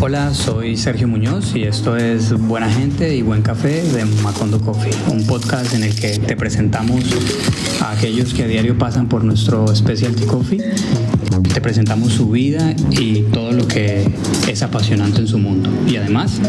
[0.00, 4.92] Hola, soy Sergio Muñoz y esto es Buena Gente y Buen Café de Macondo Coffee,
[5.10, 7.02] un podcast en el que te presentamos
[7.82, 10.62] a aquellos que a diario pasan por nuestro Specialty Coffee.
[11.52, 14.08] Te presentamos su vida y todo lo que
[14.46, 15.68] es apasionante en su mundo.
[15.88, 16.40] Y además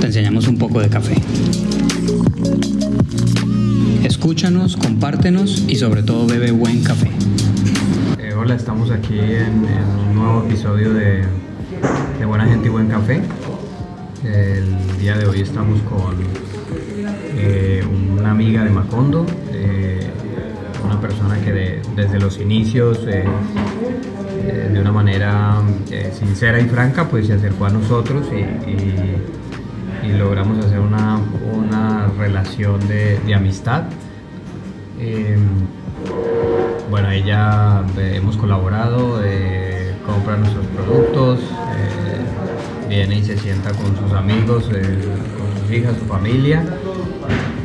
[0.00, 1.14] te enseñamos un poco de café.
[4.02, 7.12] Escúchanos, compártenos y sobre todo bebe buen café.
[8.18, 11.22] Eh, hola, estamos aquí en, en un nuevo episodio de
[12.18, 13.20] de Buena Gente y Buen Café.
[14.24, 16.16] El día de hoy estamos con
[17.36, 17.84] eh,
[18.18, 20.06] una amiga de Macondo, eh,
[20.84, 23.24] una persona que desde los inicios, eh,
[24.72, 25.60] de una manera
[26.18, 28.46] sincera y franca, pues se acercó a nosotros y,
[30.16, 31.20] logramos hacer una,
[32.18, 33.84] relación de, de amistad.
[36.90, 39.20] bueno, ella hemos colaborado,
[40.06, 41.40] compra nuestros productos,
[42.88, 44.98] viene y se sienta con sus amigos, eh,
[45.36, 46.64] con sus hijas, su familia.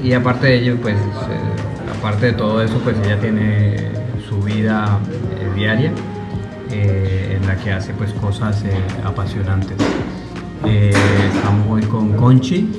[0.04, 3.92] Y aparte de ello, pues, eh, aparte de todo eso, pues ella tiene
[4.28, 5.00] su vida
[5.40, 5.92] eh, diaria
[6.72, 8.64] en la que hace pues cosas
[9.04, 9.76] apasionantes.
[10.64, 12.70] estamos hoy con Conchi,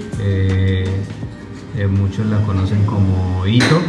[1.90, 3.82] muchos la conocen como Ito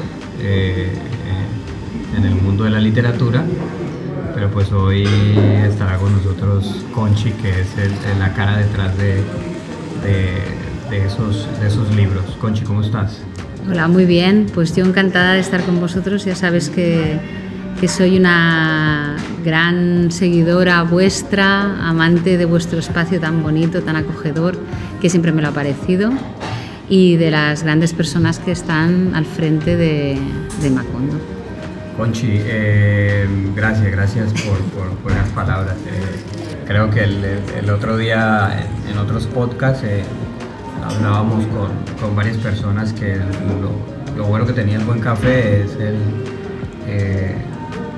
[2.17, 3.45] en el mundo de la literatura
[4.33, 5.07] pero pues hoy
[5.63, 7.67] estará con nosotros Conchi, que es
[8.19, 9.23] la cara detrás de,
[10.91, 12.23] esos, libros.
[12.39, 13.21] Conchi, ¿cómo estás?
[13.69, 14.47] Hola, muy bien.
[14.53, 16.25] Pues yo encantada de estar con vosotros.
[16.25, 17.19] Ya sabes que,
[17.87, 24.57] soy una gran seguidora vuestra, amante de vuestro espacio tan bonito, tan acogedor,
[25.01, 26.11] que siempre me lo ha parecido,
[26.87, 31.32] y de las grandes personas que están al frente de Macondo.
[31.97, 35.75] Conchi, eh, gracias, gracias por, por buenas palabras.
[35.85, 40.03] Eh, creo que el, otro día en, otros podcasts eh,
[40.83, 41.69] hablábamos con,
[42.01, 43.17] con, varias personas que
[44.17, 45.97] lo, bueno que tenía el buen café es el,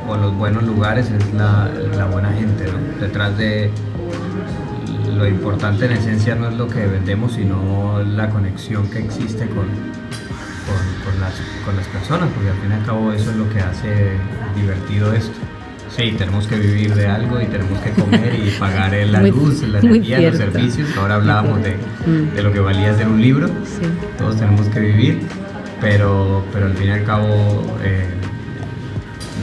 [0.10, 2.66] o los buenos lugares es la, la buena gente.
[3.00, 3.72] Detrás de
[5.16, 9.68] lo importante en esencia no es lo que vendemos, sino la conexión que existe con,
[11.06, 11.34] con, las,
[11.64, 14.18] con las personas, porque al fin y al cabo eso es lo que hace
[14.56, 15.38] divertido esto.
[15.96, 19.80] Sí, tenemos que vivir de algo y tenemos que comer y pagar la luz, la
[19.80, 20.90] energía, los servicios.
[20.98, 21.78] Ahora hablábamos de,
[22.36, 23.50] de, lo que valía hacer un libro.
[24.18, 25.22] Todos tenemos que vivir,
[25.80, 28.10] pero, pero al fin y al cabo eh,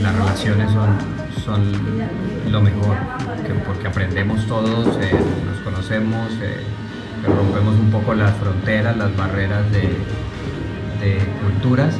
[0.03, 0.97] las relaciones son,
[1.43, 2.97] son lo mejor,
[3.65, 5.11] porque aprendemos todos, eh,
[5.45, 6.61] nos conocemos, eh,
[7.25, 9.89] rompemos un poco las fronteras, las barreras de,
[11.43, 11.95] culturas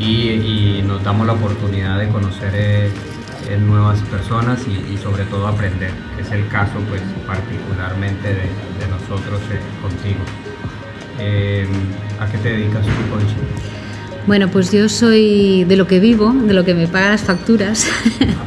[0.00, 2.90] y, nos damos la oportunidad de conocer eh,
[3.48, 9.40] eh, nuevas personas y, sobre todo aprender, que es el caso pues particularmente de, nosotros
[9.52, 10.20] eh, contigo.
[12.18, 13.34] ¿A qué te dedicas tú, Conchi?
[14.26, 17.86] Bueno, pues yo soy de lo que vivo, de lo que me pagan las facturas,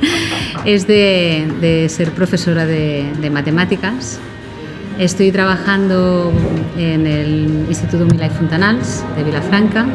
[0.65, 4.19] es de, ser profesora de matemáticas
[4.99, 6.31] Estoy trabajando
[6.77, 9.87] en el Instituto Milay Fontanals de Vilafranca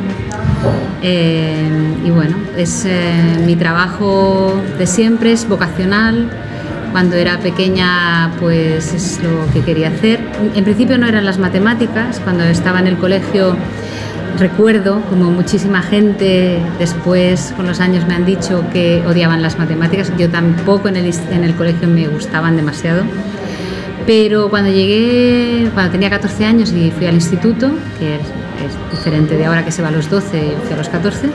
[1.02, 1.68] eh,
[2.04, 6.28] y bueno, es eh, mi trabajo de siempre, es vocacional.
[6.90, 10.20] Cuando era pequeña pues es lo que quería hacer.
[10.54, 13.56] En principio no eran las matemáticas, cuando estaba en el colegio
[14.38, 20.12] recuerdo como muchísima gente después con los años me han dicho que odiaban las matemáticas,
[20.16, 23.02] yo tampoco en el, en el colegio me gustaban demasiado
[24.08, 29.44] pero cuando llegué, cuando tenía 14 años y fui al instituto, que es, diferente de
[29.44, 31.28] ahora que se va a los 12, fui a los 14,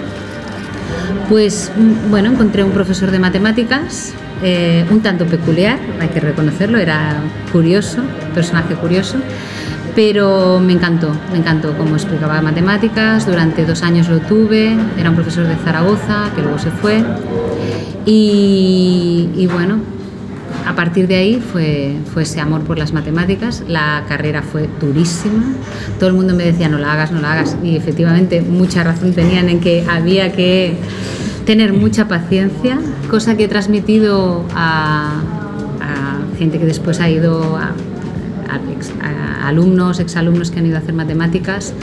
[1.30, 6.80] pues mm, bueno, encontré un profesor de matemáticas, eh, un tanto peculiar, hay que reconocerlo,
[6.80, 8.02] era curioso,
[8.34, 9.18] personaje curioso,
[9.94, 15.16] pero me encantó, me encantó cómo explicaba matemáticas, durante dos años lo tuve, era un
[15.16, 17.04] profesor de Zaragoza, que luego se fue,
[18.08, 19.93] y, y bueno,
[20.66, 25.44] a partir de ahí fue, fue ese amor por las matemáticas, la carrera fue durísima,
[26.00, 29.14] todo el mundo me decía no la hagas, no la hagas y efectivamente mucha razón
[29.14, 30.78] tenían en que había que
[31.46, 32.80] tener mucha paciencia,
[33.10, 35.22] cosa que he transmitido a,
[36.38, 37.74] gente que después ha ido a,
[38.50, 41.74] a alumnos, exalumnos que han ido a hacer matemáticas.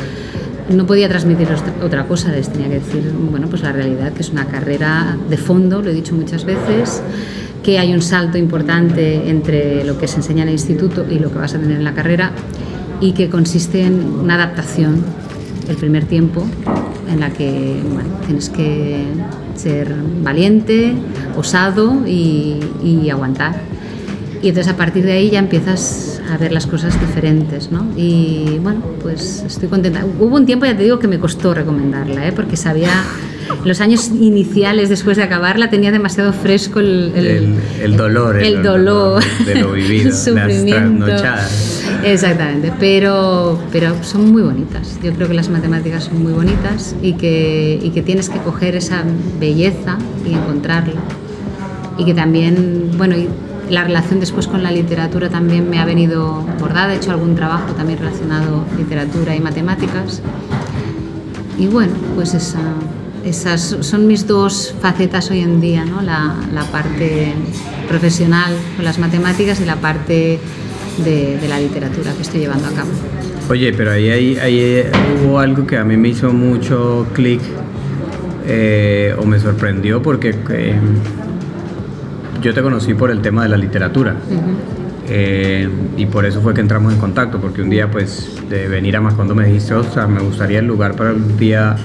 [0.68, 1.48] No podía transmitir
[1.82, 5.36] otra cosa, les tenía que decir, bueno, pues la realidad, que es una carrera de
[5.36, 7.02] fondo, lo he dicho muchas veces,
[7.62, 11.30] que hay un salto importante entre lo que se enseña en el instituto y lo
[11.30, 12.32] que vas a tener en la carrera
[13.00, 15.04] y que consiste en una adaptación
[15.68, 16.44] el primer tiempo
[17.10, 17.76] en la que
[18.26, 19.04] tienes que
[19.54, 20.94] ser valiente,
[21.36, 23.54] osado y, aguantar.
[24.42, 27.86] Y entonces a partir de ahí ya empiezas a ver las cosas diferentes, ¿no?
[27.96, 30.04] Y bueno, pues estoy contenta.
[30.18, 32.32] Hubo un tiempo, ya te digo, que me costó recomendarla, ¿eh?
[32.32, 33.02] porque sabía,
[33.64, 37.12] los años iniciales después de acabarla tenía demasiado fresco el,
[37.80, 38.36] el, dolor.
[38.42, 41.06] El, dolor, de lo vivido, el sufrimiento.
[42.04, 44.98] Exactamente, pero, pero son muy bonitas.
[45.02, 48.76] Yo creo que las matemáticas son muy bonitas y que, y que tienes que coger
[48.76, 49.04] esa
[49.38, 51.00] belleza y encontrarla.
[51.98, 53.16] Y que también, bueno,
[53.68, 57.72] la relación después con la literatura también me ha venido bordada, he hecho algún trabajo
[57.74, 60.22] también relacionado literatura y matemáticas.
[61.58, 62.58] Y bueno, pues esa,
[63.24, 66.02] esas son mis dos facetas hoy en día, ¿no?
[66.02, 67.34] la, la parte
[67.88, 70.38] profesional con las matemáticas y la parte
[71.04, 72.90] de, de, la literatura que estoy llevando a cabo.
[73.48, 74.84] Oye, pero ahí, ahí, ahí
[75.24, 77.40] hubo algo que a mí me hizo mucho clic
[78.46, 80.34] eh, o me sorprendió porque...
[80.50, 80.78] Eh,
[82.40, 84.16] yo te conocí por el tema de la literatura.
[85.08, 88.96] Eh, y por eso fue que entramos en contacto, porque un día pues de venir
[88.96, 91.76] a Macondo me dijiste, o sea, me gustaría el lugar para un día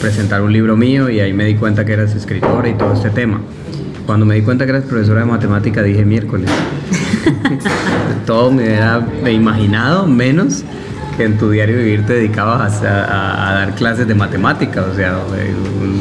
[0.00, 3.10] presentar un libro mío y ahí me di cuenta que eras escritora y todo este
[3.10, 3.40] tema.
[4.06, 6.50] Cuando me di cuenta que eras profesora de matemática dije miércoles.
[8.26, 10.64] todo me hubiera imaginado menos
[11.16, 15.18] que en tu diario vivir te dedicabas a, dar clases de matemática, o sea,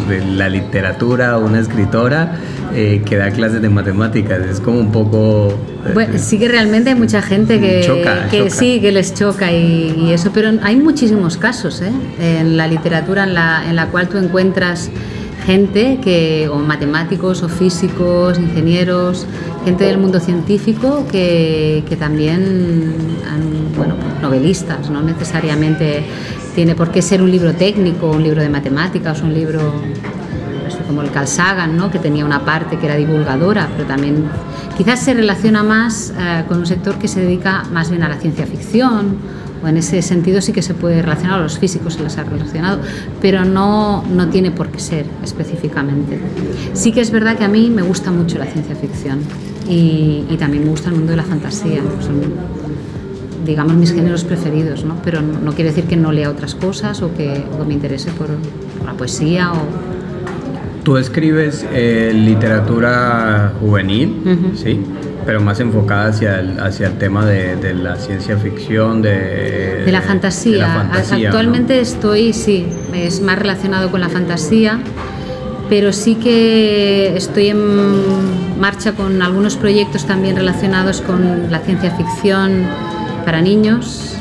[0.08, 2.38] de, la literatura, una escritora
[2.74, 5.50] eh, que da clases de matemáticas, es como un poco...
[5.86, 7.82] Eh, bueno, sí que realmente hay mucha gente que,
[8.30, 11.92] que sí, que les choca y, eso, pero hay muchísimos casos ¿eh?
[12.20, 14.90] en la literatura en la, en la cual tú encuentras
[15.46, 19.26] gente que, o matemáticos, o físicos, ingenieros,
[19.64, 22.94] gente del mundo científico que, que también,
[23.78, 26.04] bueno, novelistas, no necesariamente
[26.54, 29.74] tiene por qué ser un libro técnico, un libro de matemáticas, un libro
[30.88, 31.92] como el Carl Sagan, ¿no?
[31.92, 34.26] que tenía una parte que era divulgadora, pero también
[34.78, 38.16] quizás se relaciona más eh, con un sector que se dedica más bien a la
[38.16, 39.18] ciencia ficción
[39.64, 42.24] o en ese sentido sí que se puede relacionar, a los físicos se les ha
[42.24, 42.80] relacionado,
[43.22, 46.20] pero no, no tiene por qué ser específicamente.
[46.74, 49.20] Sí que es verdad que a mí me gusta mucho la ciencia ficción
[49.68, 52.22] y, y también me gusta el mundo de la fantasía, son
[53.48, 54.98] digamos mis géneros preferidos, ¿no?
[55.04, 58.30] pero no, quiere decir que no lea otras cosas o que, me interese por,
[58.86, 59.97] la poesía o,
[60.88, 64.80] Tú escribes eh, literatura juvenil, ¿sí?
[65.26, 69.92] pero más enfocada hacia el, hacia el tema de, de la ciencia ficción, de, de
[69.92, 70.90] la fantasía.
[71.12, 74.80] Actualmente estoy, sí, es más relacionado con la fantasía,
[75.68, 82.66] pero sí que estoy en marcha con algunos proyectos también relacionados con la ciencia ficción
[83.26, 84.17] para niños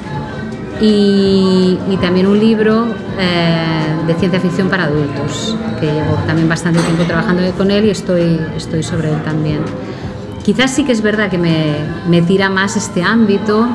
[0.80, 2.86] y, y también un libro
[3.18, 7.90] eh, de ciencia ficción para adultos, que llevo también bastante tiempo trabajando con él y
[7.90, 9.60] estoy, estoy sobre él también.
[10.44, 11.74] Quizás sí que es verdad que me,
[12.08, 13.66] me tira más este ámbito,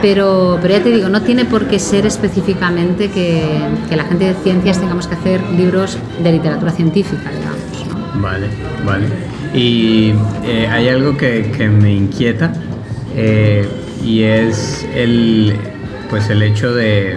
[0.00, 3.42] pero, pero, ya te digo, no tiene por qué ser específicamente que,
[3.88, 8.20] que, la gente de ciencias tengamos que hacer libros de literatura científica, digamos.
[8.20, 8.48] Vale,
[8.84, 9.06] vale.
[9.54, 10.12] Y
[10.44, 12.52] eh, hay algo que, que, me inquieta
[13.14, 13.68] eh,
[14.04, 15.56] y es el,
[16.12, 17.16] pues el hecho de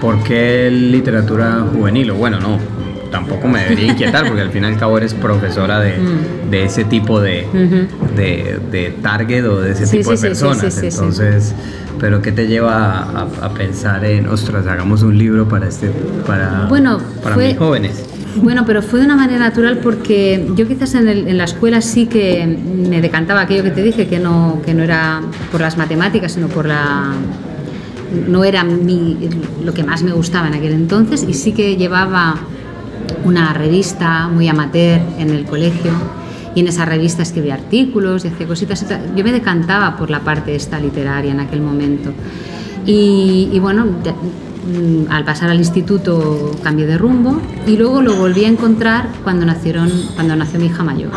[0.00, 2.58] por qué literatura juvenil, o bueno, no,
[3.12, 6.50] tampoco me debería inquietar porque al fin y al cabo eres profesora de, mm.
[6.50, 7.46] de ese tipo de,
[8.16, 10.82] de, de, target o de ese tipo de personas.
[10.82, 11.54] Entonces,
[12.00, 15.92] pero ¿qué te lleva a, pensar en, ostras, hagamos un libro para este
[16.26, 18.04] para, bueno, para mis jóvenes?
[18.42, 22.06] Bueno, pero fue de una manera natural porque yo quizás en, en, la escuela sí
[22.06, 25.20] que me decantaba aquello que te dije, que no, que no era
[25.52, 27.12] por las matemáticas, sino por la
[28.28, 28.64] no era
[29.64, 32.36] lo que más me gustaba en aquel entonces y sí que llevaba
[33.24, 35.92] una revista muy amateur en el colegio
[36.54, 38.86] y en esa revista escribía artículos y hacía cositas.
[39.16, 42.12] Yo me decantaba por la parte esta literaria en aquel momento.
[42.86, 48.48] Y, bueno, mm, al pasar al instituto cambié de rumbo y luego lo volví a
[48.48, 51.10] encontrar cuando, nacieron, cuando nació mi hija mayor.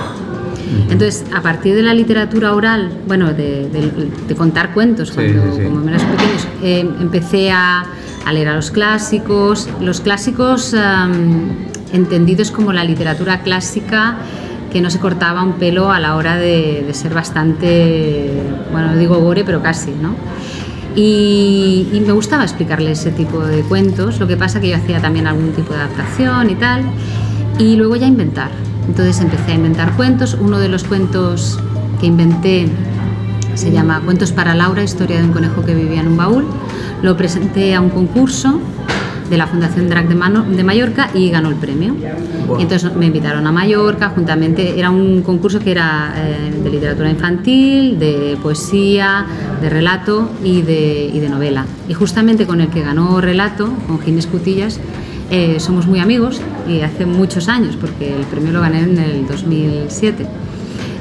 [0.89, 3.69] Entonces, a partir de la literatura oral, bueno, de,
[4.37, 7.85] contar cuentos cuando, como pequeños, eh, empecé a,
[8.31, 10.75] leer a los clásicos, los clásicos
[11.93, 14.17] entendidos como la literatura clásica
[14.71, 18.31] que no se cortaba un pelo a la hora de, ser bastante,
[18.71, 20.13] bueno, no digo gore, pero casi, ¿no?
[20.95, 24.99] Y, y, me gustaba explicarle ese tipo de cuentos, lo que pasa que yo hacía
[24.99, 26.83] también algún tipo de adaptación y tal,
[27.59, 28.66] y luego ya inventar.
[28.87, 30.37] Entonces empecé a inventar cuentos.
[30.39, 31.59] Uno de los cuentos
[31.99, 32.69] que inventé
[33.55, 36.45] se llama Cuentos para Laura, historia de un conejo que vivía en un baúl.
[37.01, 38.59] Lo presenté a un concurso
[39.29, 41.95] de la Fundación Drac de, de Mallorca y ganó el premio.
[42.57, 47.09] Y entonces me invitaron a Mallorca, juntamente, era un concurso que era eh, de literatura
[47.09, 49.25] infantil, de poesía,
[49.61, 51.65] de relato y de, y de, novela.
[51.89, 54.79] Y justamente con el que ganó relato, con Ginés Cutillas,
[55.29, 59.27] eh, somos muy amigos y hace muchos años, porque el premio lo gané en el
[59.27, 60.25] 2007.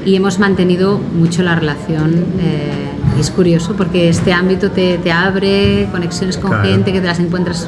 [0.05, 2.25] Y hemos mantenido mucho la relación.
[2.39, 7.19] Eh, es curioso porque este ámbito te, te abre conexiones con gente que te las
[7.19, 7.67] encuentras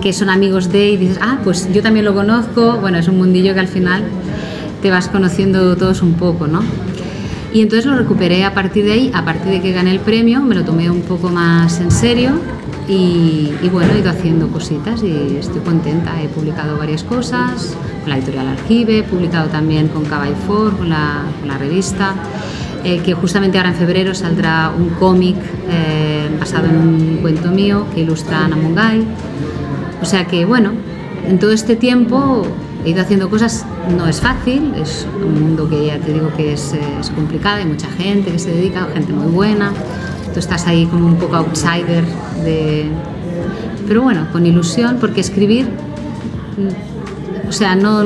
[0.00, 2.76] que son amigos de y dices, ah, pues yo también lo conozco.
[2.78, 4.04] Bueno, es un mundillo que al final
[4.82, 6.62] te vas conociendo todos un poco, ¿no?
[7.54, 10.40] Y entonces lo recuperé a partir de ahí, a partir de que gané el premio,
[10.40, 12.32] me lo tomé un poco más en serio
[12.88, 16.20] y, bueno, he ido haciendo cositas y estoy contenta.
[16.20, 20.90] He publicado varias cosas con la editorial Archive, he publicado también con Caball For, con
[20.90, 21.22] la,
[21.56, 22.14] revista.
[22.82, 25.36] Eh, que justamente ahora en febrero saldrá un cómic
[25.70, 29.06] eh, basado en un cuento mío que ilustra Ana Mungay.
[30.02, 30.72] O sea que, bueno,
[31.26, 32.46] en todo este tiempo
[32.84, 33.64] he ido haciendo cosas,
[33.96, 37.66] no es fácil, es un mundo que ya te digo que es, es complicado, hay
[37.66, 39.72] mucha gente que se dedica, gente muy buena,
[40.32, 42.04] tú estás ahí como un poco outsider
[42.44, 42.90] de...
[43.86, 45.68] Pero bueno, con ilusión, porque escribir,
[47.48, 48.04] o sea, no,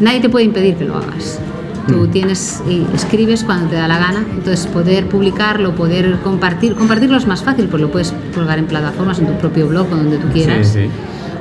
[0.00, 1.40] nadie te puede impedir que lo hagas.
[1.88, 2.10] Tú mm.
[2.10, 7.26] tienes y escribes cuando te da la gana, entonces poder publicarlo, poder compartir, compartirlo es
[7.26, 10.28] más fácil, pues lo puedes colgar en plataformas, en tu propio blog o donde tú
[10.28, 10.68] quieras.
[10.68, 10.90] Sí, sí.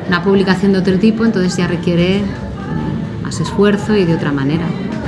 [0.07, 4.65] Una publicación de otro tipo, entonces ya requiere mm, más esfuerzo y de otra manera.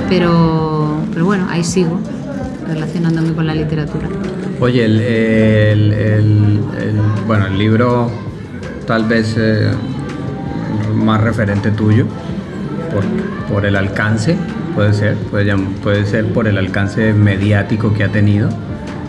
[0.08, 2.00] Pero, pero bueno, ahí sigo
[2.66, 4.08] relacionándome con la literatura.
[4.60, 6.60] Oye, el, el,
[7.26, 8.10] bueno, el libro
[8.86, 9.70] tal vez eh,
[10.94, 12.06] más referente tuyo
[12.92, 13.04] por,
[13.52, 14.36] por el alcance
[14.78, 18.48] puede ser, puede, puede ser por el alcance mediático que ha tenido.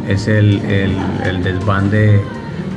[0.08, 2.20] Es el, el, desván de,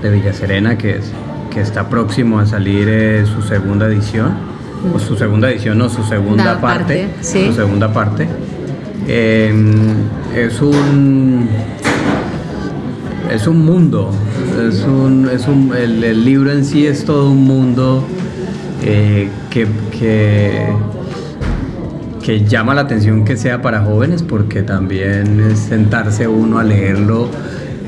[0.02, 1.10] de Villa Serena, que, es,
[1.52, 4.32] que está próximo a salir eh, su segunda edición,
[4.94, 8.26] o su segunda edición, no, su segunda parte, su segunda parte.
[9.06, 9.94] Em,
[10.34, 11.48] es un
[13.30, 14.10] es un mundo,
[14.68, 18.04] es un, es un, el, libro en sí es todo un mundo
[18.82, 19.66] eh, que,
[19.98, 20.68] que
[22.22, 27.28] que llama la atención que sea para jóvenes porque también sentarse uno a leerlo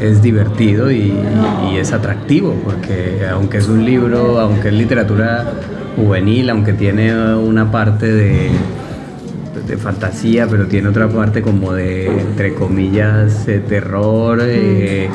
[0.01, 1.15] es divertido y,
[1.79, 5.45] es atractivo porque aunque es un libro, aunque es literatura
[5.97, 8.51] juvenil, aunque tiene una parte de,
[9.67, 14.39] de fantasía, pero tiene otra parte como de, entre comillas, terror.
[14.43, 15.09] Eh,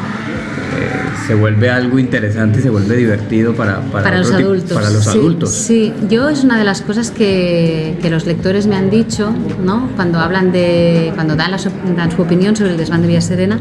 [1.28, 4.72] se vuelve algo interesante se vuelve divertido para, para, los, adultos.
[4.72, 5.52] para los sí, adultos.
[5.52, 9.34] Sí, yo es una de las cosas que, que, los lectores me han dicho,
[9.64, 9.90] ¿no?
[9.96, 11.52] Cuando hablan de, cuando dan,
[11.96, 13.60] dan su opinión sobre el desván de Villa Serena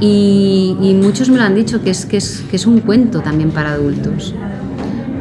[0.00, 3.20] y, y, muchos me lo han dicho que es, que es, que es un cuento
[3.20, 4.34] también para adultos.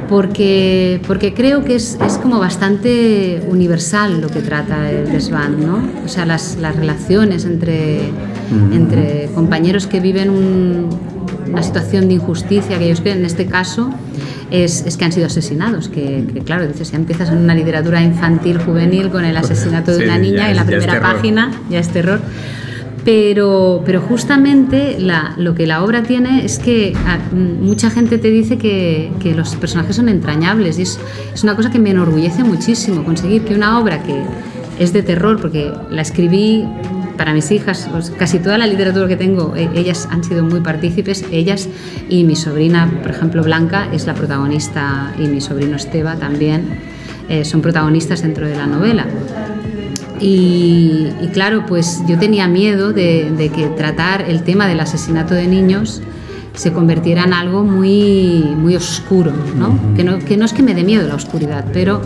[0.09, 5.81] Porque, porque creo que es, es como bastante universal lo que trata el desván, ¿no?
[6.03, 8.09] O sea, las, las relaciones entre,
[8.73, 10.89] entre compañeros que viven un,
[11.47, 13.89] una situación de injusticia que ellos creen, en este caso,
[14.51, 15.89] es, es que han sido asesinados.
[15.89, 20.17] Que, claro, dices, ya empiezas en una literatura infantil, juvenil, con el asesinato de una
[20.17, 22.21] niña en la primera página, ya es terror.
[23.03, 28.29] Pero, pero justamente la, lo que la obra tiene es que ah, mucha gente te
[28.29, 30.99] dice que, que los personajes son entrañables y es,
[31.33, 34.21] es una cosa que me enorgullece muchísimo conseguir que una obra que
[34.77, 36.67] es de terror, porque la escribí
[37.17, 40.61] para mis hijas, pues, casi toda la literatura que tengo, eh, ellas han sido muy
[40.61, 41.69] partícipes, ellas
[42.09, 46.79] y mi sobrina, por ejemplo, Blanca, es la protagonista y mi sobrino Esteba también
[47.29, 49.05] eh, son protagonistas dentro de la novela.
[50.19, 56.01] Y, claro, pues yo tenía miedo de, que tratar el tema del asesinato de niños
[56.53, 59.95] se convirtiera en algo muy, muy oscuro, ¿no?
[59.95, 60.19] que, ¿no?
[60.19, 62.01] que no es que me dé miedo la oscuridad, pero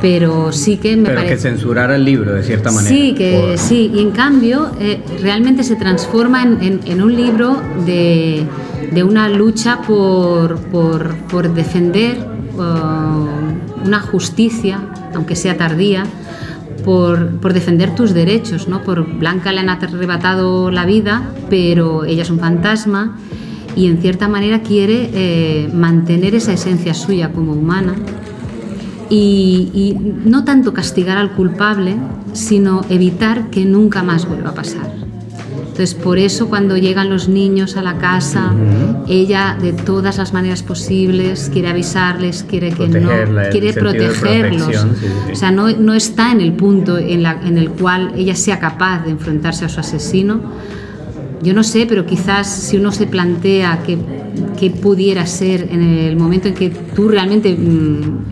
[0.00, 2.94] pero sí que me pero que censurara el libro de cierta manera.
[2.94, 8.46] Sí, que sí, y en cambio eh, realmente se transforma en, en, un libro de,
[8.92, 12.18] de una lucha por, por, por defender
[12.56, 14.80] uh, una justicia,
[15.14, 16.04] aunque sea tardía,
[16.84, 18.82] por, por, defender tus derechos, ¿no?
[18.82, 23.18] Por Blanca le han arrebatado la vida, pero ella es un fantasma
[23.76, 27.94] y en cierta manera quiere eh, mantener esa esencia suya como humana
[29.10, 31.96] y, no tanto castigar al culpable,
[32.32, 34.90] sino evitar que nunca más vuelva a pasar.
[35.60, 38.52] Entonces, por eso cuando llegan los niños a la casa,
[39.08, 43.08] ella de todas las maneras posibles quiere avisarles, quiere que no,
[43.50, 44.86] quiere protegerlos.
[45.32, 48.58] O sea, no, no, está en el punto en, la, en el cual ella sea
[48.58, 50.40] capaz de enfrentarse a su asesino.
[51.42, 53.96] Yo no sé, pero quizás si uno se plantea que,
[54.60, 58.26] qué pudiera ser en el momento en que tú realmente mm,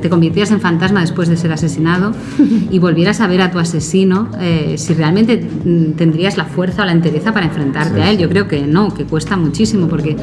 [0.00, 2.14] te convirtieras en fantasma después de ser asesinado
[2.70, 6.86] y volvieras a ver a tu asesino, eh, si realmente mm, tendrías la fuerza o
[6.86, 8.16] la entereza para enfrentarte a él.
[8.16, 10.16] Yo creo que no, que cuesta muchísimo porque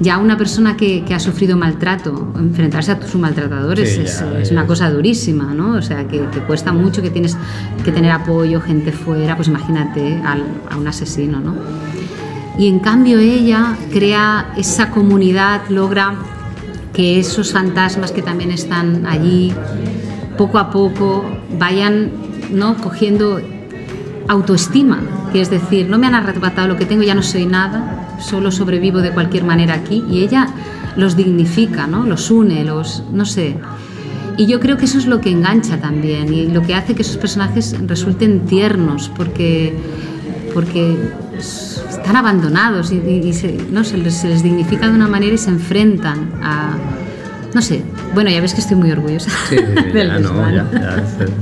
[0.00, 4.20] ya una persona que, ha sufrido maltrato, enfrentarse a su maltratador es,
[4.50, 5.76] una cosa durísima, ¿no?
[5.76, 7.36] O sea, que, cuesta mucho, que tienes
[7.84, 11.54] que tener apoyo, gente fuera, pues imagínate a un asesino, ¿no?
[12.58, 16.14] Y en cambio ella crea esa comunidad, logra
[16.94, 19.52] que esos fantasmas que también están allí,
[20.38, 21.24] poco a poco
[21.58, 22.10] vayan
[22.50, 22.76] ¿no?
[22.76, 23.40] cogiendo
[24.28, 25.00] autoestima,
[25.32, 28.50] que es decir, no me han arrebatado lo que tengo, ya no soy nada, solo
[28.50, 30.48] sobrevivo de cualquier manera aquí y ella
[30.96, 32.04] los dignifica, ¿no?
[32.06, 33.56] los une, los, no sé.
[34.38, 37.02] Y yo creo que eso es lo que engancha también y lo que hace que
[37.02, 39.74] esos personajes resulten tiernos porque,
[40.52, 40.96] porque
[42.06, 45.50] están abandonados y, se, no, se les, se, les, dignifica de una manera y se
[45.50, 46.76] enfrentan a...
[47.52, 47.82] No sé,
[48.14, 49.28] bueno, ya ves que estoy muy orgullosa.
[49.48, 49.56] Sí,
[49.94, 50.68] ya, no, ya,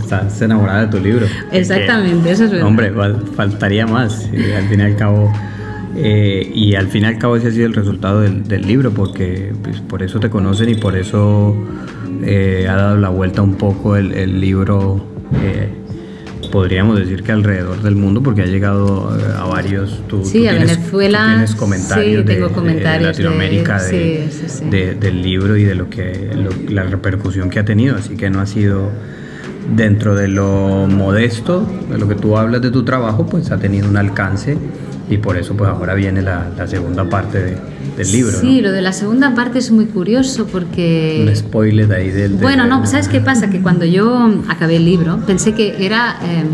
[0.01, 1.27] estás enamorada de tu libro.
[1.53, 2.67] Exactamente, eso es verdad.
[2.67, 2.95] Hombre,
[3.37, 4.27] faltaría más.
[4.33, 5.31] Y al fin y al cabo
[5.97, 9.53] eh, y al fin y al cabo ese ha sido el resultado del, libro, porque
[9.63, 11.55] pues, por eso te conocen y por eso
[12.23, 15.05] eh, ha dado la vuelta un poco el, libro,
[15.43, 15.69] eh,
[16.55, 20.07] podríamos decir que alrededor del mundo, porque ha llegado a varios...
[20.07, 21.27] Tú, sí, a Venezuela.
[21.27, 22.39] tienes comentarios, de,
[23.01, 26.31] Latinoamérica del libro y de lo que
[26.69, 28.93] la repercusión que ha tenido, así que no ha sido
[29.75, 33.89] dentro de lo modesto, de lo que tú hablas de tu trabajo, pues ha tenido
[33.89, 34.57] un alcance
[35.11, 37.57] y por eso pues ahora viene la, segunda parte
[37.97, 38.41] del libro.
[38.41, 41.25] Sí, lo de la segunda parte es muy curioso porque...
[41.29, 42.35] Un spoiler ahí del...
[42.35, 43.51] bueno, no, ¿sabes qué pasa?
[43.51, 46.49] Que cuando yo acabé el libro pensé que era em,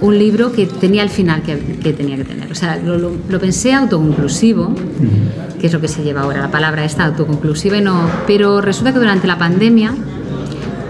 [0.00, 2.50] un libro que tenía el final que, que tenía que tener.
[2.50, 4.74] O sea, lo, lo, pensé autoconclusivo,
[5.60, 8.92] que es lo que se lleva ahora, la palabra esta autoconclusiva, y no, pero resulta
[8.92, 9.94] que durante la pandemia,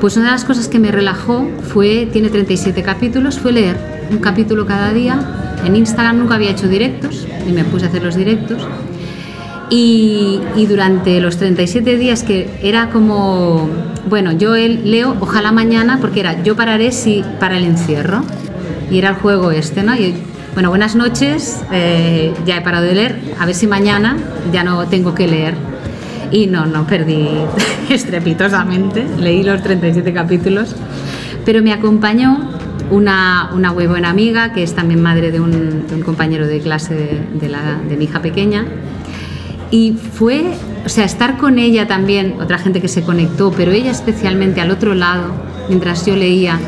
[0.00, 3.76] pues una de las cosas que me relajó fue, tiene 37 capítulos, fue leer
[4.10, 5.18] un capítulo cada día
[5.64, 8.66] en Instagram nunca había hecho directos y me puse a hacer los directos.
[9.76, 13.68] Y, durante los 37 días que era como,
[14.08, 18.22] bueno, yo leo, ojalá mañana, porque era yo pararé si para el encierro.
[18.88, 19.96] Y era el juego este, ¿no?
[19.96, 20.14] Y,
[20.52, 24.16] bueno, buenas noches, eh, ya he parado de leer, a ver si mañana
[24.52, 25.54] ya no tengo que leer.
[26.30, 27.28] Y no, no, perdí
[27.90, 30.76] estrepitosamente, leí los 37 capítulos,
[31.44, 32.48] pero me acompañó
[32.92, 37.48] una, una, muy buena amiga, que es también madre de un, compañero de clase de,
[37.88, 38.66] de, mi hija pequeña.
[39.74, 40.52] Y fue,
[40.86, 44.70] o sea, estar con ella también, otra gente que se conectó, pero ella especialmente al
[44.70, 45.32] otro lado,
[45.68, 46.60] mientras yo leía,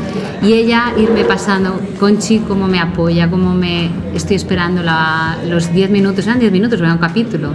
[0.42, 5.90] y ella irme pasando, Conchi, cómo me apoya, cómo me estoy esperando la, los 10
[5.90, 7.50] minutos, eran 10 minutos, era un capítulo.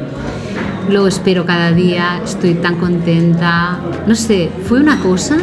[0.89, 5.35] Lo espero cada día, estoy tan contenta, no sé, fue una cosa.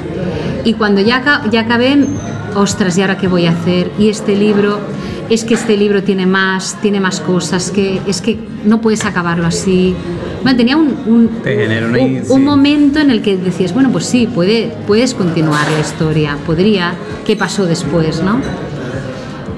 [0.64, 2.06] Y cuando ya, ya acabé,
[2.54, 3.92] ostras, ¿y ahora qué voy a hacer?
[3.98, 4.80] Y este libro,
[5.30, 9.46] es que este libro tiene más, tiene más cosas, que es que no puedes acabarlo
[9.46, 9.94] así.
[10.42, 11.30] Bueno, tenía un, un,
[12.28, 16.94] un, momento en el que decías, bueno, pues sí, puede, puedes continuar la historia, podría,
[17.26, 18.40] ¿qué pasó después, no?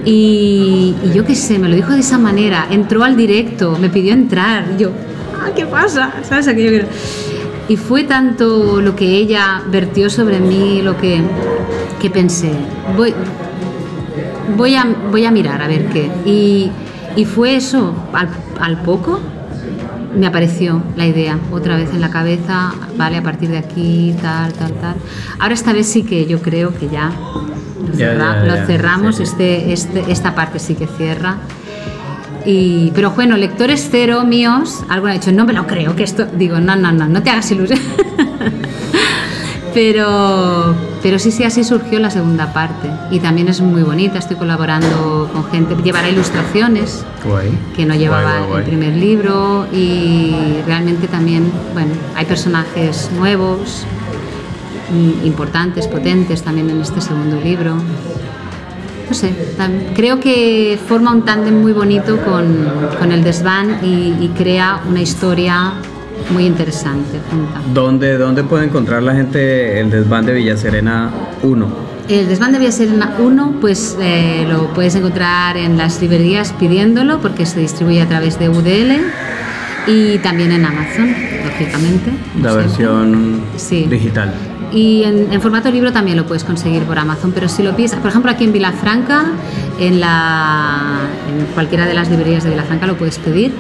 [0.04, 4.12] Y, yo qué sé, me lo dijo de esa manera, entró al directo, me pidió
[4.12, 4.90] entrar, y yo,
[5.38, 6.14] ah, ¿qué pasa?
[6.22, 6.86] ¿Sabes aquello
[7.68, 11.22] Y fue tanto lo que ella vertió sobre mí, lo que
[12.00, 12.50] que pensé,
[12.96, 13.14] voy,
[14.56, 16.10] voy, a, voy a mirar a ver qué.
[16.24, 16.70] Y,
[17.16, 18.28] y fue eso, al,
[18.60, 19.20] al, poco
[20.14, 24.52] me apareció la idea otra vez en la cabeza, vale, a partir de aquí, tal,
[24.52, 24.96] tal, tal.
[25.38, 27.12] Ahora esta vez sí que yo creo que ya
[27.98, 31.36] lo, cerramos, Este, este, esta parte sí que cierra.
[32.46, 36.24] Y, pero bueno, lectores cero míos, algo han dicho, no me lo creo, que esto,
[36.24, 37.78] digo, no, no, no, no te hagas ilusión.
[39.72, 42.90] pero, pero sí, sí, así surgió la segunda parte.
[43.10, 47.04] Y también es muy bonita, estoy colaborando con gente, llevará ilustraciones,
[47.76, 50.34] que no llevaba el primer libro, y
[50.66, 53.84] realmente también, bueno, hay personajes nuevos,
[54.90, 57.74] mm, importantes, potentes también en este segundo libro.
[59.08, 59.34] No sé,
[59.96, 65.00] creo que forma un tándem muy bonito con, con el desván y, y crea una
[65.00, 65.72] historia
[66.30, 67.18] muy interesante
[67.72, 71.10] ¿Dónde, ¿Dónde puede encontrar la gente el desván de Villa Serena
[71.42, 71.90] 1?
[72.08, 77.20] El desván de Villa Serena 1 pues eh, lo puedes encontrar en las librerías pidiéndolo
[77.20, 79.00] porque se distribuye a través de UDL
[79.86, 82.10] y también en Amazon, lógicamente.
[82.42, 83.42] La versión
[83.88, 84.34] digital.
[84.72, 88.10] y en, formato libro también lo puedes conseguir por Amazon, pero si lo piensas, por
[88.10, 89.24] ejemplo aquí en Vilafranca,
[89.78, 93.52] en, la, en cualquiera de las librerías de Vilafranca lo puedes pedir.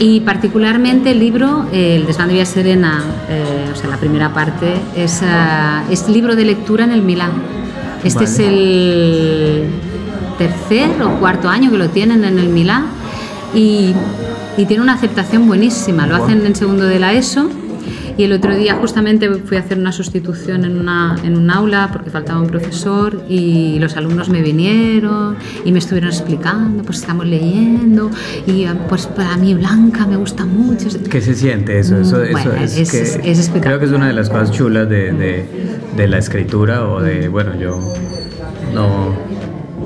[0.00, 4.74] Y particularmente el libro, El desván de Vía Serena, eh, o sea, la primera parte,
[4.94, 7.32] es, uh, es libro de lectura en el Milán.
[8.04, 9.66] Este es el
[10.38, 12.86] tercer o cuarto año que lo tienen en el Milán
[13.54, 13.92] y,
[14.56, 16.06] y tiene una aceptación buenísima.
[16.06, 17.50] Lo hacen en segundo de la ESO
[18.18, 21.88] y el otro día justamente fui a hacer una sustitución en, una, en un aula
[21.92, 27.26] porque faltaba un profesor y los alumnos me vinieron y me estuvieron explicando, pues estamos
[27.26, 28.10] leyendo
[28.44, 30.88] y pues para mí Blanca me gusta mucho.
[31.08, 31.96] ¿Qué se siente eso?
[31.96, 35.46] eso, eso es, es, que, Creo que es una de las cosas chulas de, de,
[35.96, 37.94] de la escritura o de, bueno, yo
[38.74, 39.16] no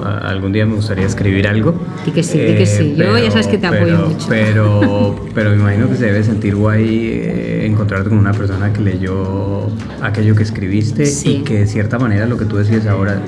[0.02, 1.74] algún día me gustaría escribir algo.
[2.06, 2.94] Y que sí, y que sí.
[2.96, 4.26] Yo ya sabes que te apoyo mucho.
[4.28, 8.80] Pero, pero me imagino que se debe sentir guay eh, encontrarte con una persona que
[8.80, 9.66] leyó
[10.02, 13.20] aquello que escribiste y que de cierta manera lo que tú decías ahora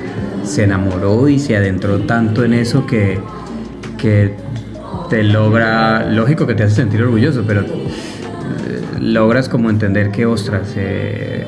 [0.45, 3.19] se enamoró y se adentró tanto en eso que,
[3.99, 4.35] que
[5.09, 7.67] te logra, lógico que te hace sentir orgulloso, pero eh,
[9.01, 11.47] logras como entender que, ostras, eh,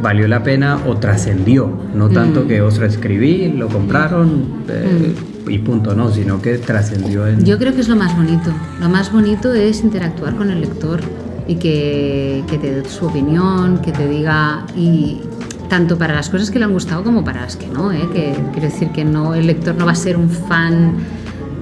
[0.00, 2.48] valió la pena o trascendió, no tanto mm.
[2.48, 5.14] que, ostras, escribí, lo compraron eh,
[5.46, 5.50] mm.
[5.50, 7.44] y punto, no, sino que trascendió en...
[7.44, 11.00] Yo creo que es lo más bonito, lo más bonito es interactuar con el lector
[11.46, 15.20] y que, que te dé su opinión, que te diga y
[15.68, 18.08] tanto para las cosas que le han gustado como para las que no, ¿eh?
[18.12, 20.96] que quiero decir que no el lector no va a ser un fan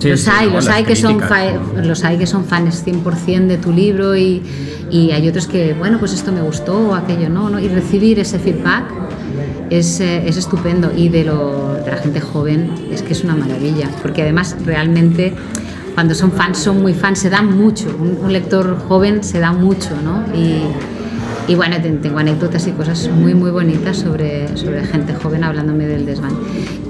[0.02, 1.20] los hay, los hay que son
[1.82, 4.42] los hay que son fans 100% de tu libro y,
[4.90, 7.58] y, hay otros que, bueno, pues esto me gustó o aquello no, ¿no?
[7.58, 8.84] y recibir ese feedback
[9.70, 13.36] es, eh, es estupendo y de, lo, de la gente joven es que es una
[13.36, 15.34] maravilla, porque además realmente
[15.94, 19.90] cuando son fans, son muy fans, se dan mucho, un, lector joven se da mucho,
[20.02, 20.24] ¿no?
[20.34, 20.62] Y,
[21.50, 26.06] y bueno, tengo anécdotas y cosas muy, muy bonitas sobre, sobre gente joven hablándome del
[26.06, 26.32] desván.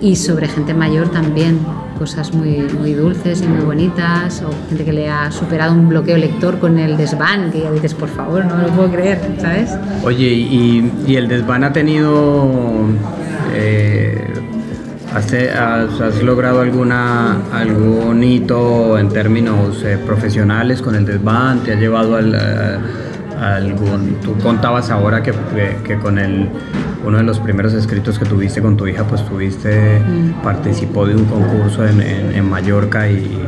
[0.02, 1.58] Y sobre gente mayor también,
[2.00, 6.16] cosas muy, muy dulces y muy bonitas, o gente que le ha superado un bloqueo
[6.16, 9.70] lector con el desván, que ya dices, por favor, no lo puedo creer, ¿sabes?
[10.02, 12.86] Oye, ¿y, el desván ha tenido...
[13.52, 14.32] Eh,
[15.12, 21.60] has, logrado alguna, algún hito en términos eh, profesionales con el desván?
[21.64, 22.34] ¿Te ha llevado al...
[22.34, 22.78] Eh,
[23.40, 25.32] algún, tú contabas ahora que,
[26.02, 26.48] con el,
[27.04, 30.42] uno de los primeros escritos que tuviste con tu hija, pues tuviste, mm.
[30.42, 33.38] participó de un concurso en, en, Mallorca y...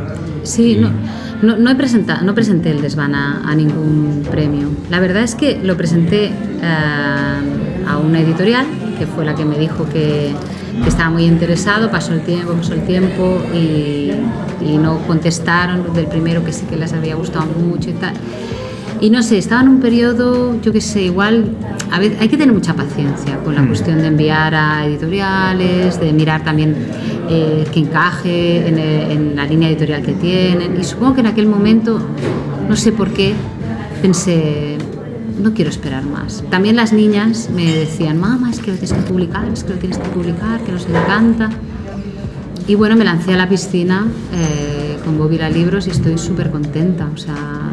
[0.43, 0.91] Sí, No,
[1.41, 4.69] no, no, he presentado, no presenté el desván a, ningún premio.
[4.89, 6.33] La verdad es que lo presenté eh,
[7.87, 8.65] a una editorial,
[8.97, 10.33] que fue la que me dijo que,
[10.81, 14.11] que, estaba muy interesado, pasó el tiempo, pasó el tiempo y,
[14.61, 18.13] y no contestaron del primero que sí que les había gustado mucho y tal.
[19.01, 21.55] Y no sé, estaba en un periodo, yo qué sé, igual,
[21.91, 23.67] a ver, hay que tener mucha paciencia con la mm.
[23.67, 26.75] cuestión de enviar a editoriales, de mirar también
[27.29, 30.79] eh, que encaje en, en, la línea editorial que tienen.
[30.79, 31.99] Y supongo que en aquel momento,
[32.69, 33.33] no sé por qué,
[34.01, 34.77] pensé,
[35.41, 36.43] no quiero esperar más.
[36.49, 39.79] También las niñas me decían, mamá, es que lo tienes que publicar, es que lo
[39.79, 41.49] tienes que publicar, que nos encanta.
[42.67, 47.09] Y bueno, me lancé a la piscina eh, con Bobila Libros y estoy súper contenta.
[47.13, 47.69] O sea,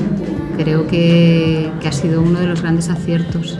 [0.60, 3.58] creo que, que, ha sido uno de los grandes aciertos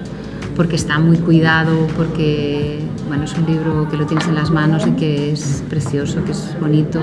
[0.54, 4.86] porque está muy cuidado, porque bueno, es un libro que lo tienes en las manos
[4.86, 7.02] y que es precioso, que es bonito.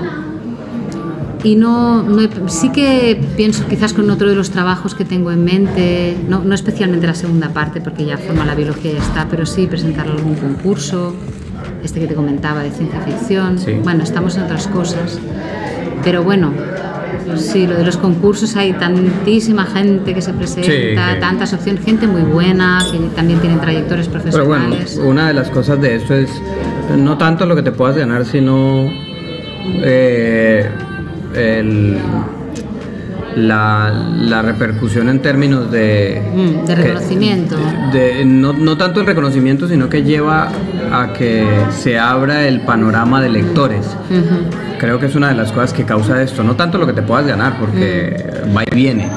[1.42, 5.44] Y no, no sí que pienso quizás con otro de los trabajos que tengo en
[5.44, 9.46] mente, no, no especialmente la segunda parte porque ya forma la biología ya está, pero
[9.46, 11.14] sí presentarlo algún concurso,
[11.82, 13.56] este que te comentaba de ciencia ficción.
[13.82, 15.18] Bueno, estamos en otras cosas.
[16.04, 16.52] Pero bueno,
[17.36, 22.22] sí, lo de los concursos hay tantísima gente que se presenta, tantas opciones, gente muy
[22.22, 24.92] buena, que también tienen trayectorias profesionales.
[24.94, 26.30] Pero bueno, una de las cosas de esto es
[26.96, 28.90] no tanto lo que te puedas ganar, sino
[29.82, 30.68] eh,
[31.34, 31.98] el
[33.38, 36.22] la, la, repercusión en términos de...
[36.34, 37.56] Mm, de reconocimiento.
[37.92, 40.48] de, no, no, tanto el reconocimiento, sino que lleva
[40.92, 43.86] a que se abra el panorama de lectores.
[44.78, 46.42] Creo que es una de las cosas que causa esto.
[46.44, 48.56] No tanto lo que te puedas ganar, porque mm.
[48.56, 49.08] va y viene,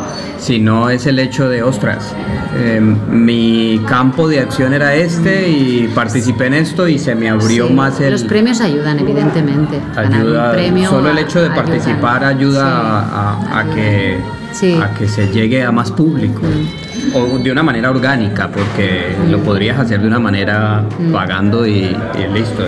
[0.41, 2.13] sino es el hecho de, ostras,
[2.59, 7.69] em, mi campo de acción era este y participé en esto y se me abrió
[7.69, 8.11] más el...
[8.11, 9.79] Los premios ayudan, evidentemente.
[9.95, 10.55] Ayuda,
[10.89, 15.91] solo el hecho de participar ayuda, a, a, que, a que se llegue a más
[15.91, 16.41] público.
[16.41, 21.11] Mm o de una manera orgánica, porque lo podrías hacer de una manera mm.
[21.11, 21.95] pagando y,
[22.33, 22.63] listo.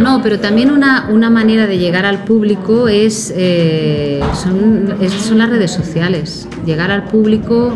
[0.00, 5.50] No, pero también una, una, manera de llegar al público es, eh, son, son las
[5.50, 6.48] redes sociales.
[6.64, 7.74] Llegar al público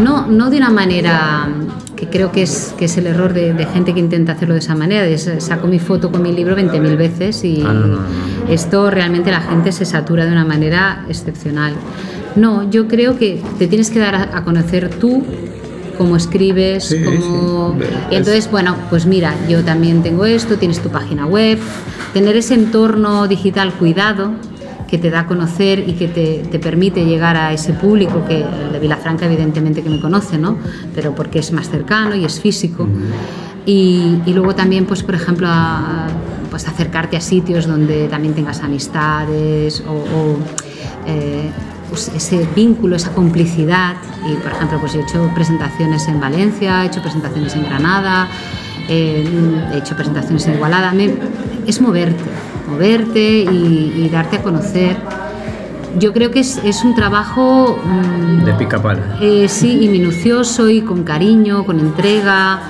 [0.00, 1.48] no, no de una manera
[1.94, 4.74] que creo que es, que es el error de, gente que intenta hacerlo de esa
[4.74, 7.72] manera, de saco mi foto con mi libro 20.000 veces y ah,
[8.50, 11.72] esto realmente la gente se satura de una manera excepcional.
[12.36, 15.24] No, yo creo que te tienes que dar a, conocer tú
[15.96, 17.76] cómo escribes, cómo...
[18.10, 21.58] Y entonces, bueno, pues mira, yo también tengo esto, tienes tu página web,
[22.12, 24.32] tener ese entorno digital cuidado,
[24.86, 28.72] que te da a conocer y que te, permite llegar a ese público que el
[28.72, 30.58] de Vilafranca evidentemente que me conoce, ¿no?
[30.94, 32.86] Pero porque es más cercano y es físico.
[33.64, 35.48] y, luego también, pues por ejemplo,
[36.50, 40.36] pues acercarte a sitios donde también tengas amistades o,
[41.06, 41.50] eh,
[41.88, 43.96] pues ese vínculo, esa complicidad.
[44.26, 48.28] Y por ejemplo, pues he hecho presentaciones en Valencia, he hecho presentaciones en Granada,
[48.88, 49.24] eh,
[49.72, 50.92] he hecho presentaciones en Igualada.
[51.66, 52.24] es moverte,
[52.70, 54.96] moverte y, darte a conocer.
[55.98, 57.78] Yo creo que es, es un trabajo...
[57.82, 59.18] Mm, de pica pala.
[59.20, 62.60] Eh, sí, y minucioso y con cariño, con entrega,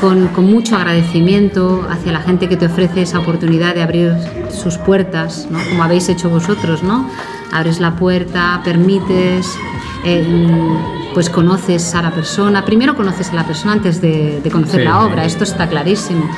[0.00, 4.14] con, con, mucho agradecimiento hacia la gente que te ofrece esa oportunidad de abrir
[4.50, 5.58] sus puertas, ¿no?
[5.68, 7.08] como habéis hecho vosotros, ¿no?
[7.52, 9.46] Abres la puerta, permites,
[10.04, 10.24] eh,
[11.14, 12.64] pues conoces a la persona.
[12.64, 16.28] Primero conoces a la persona antes de, conocer la obra, esto está clarísimo.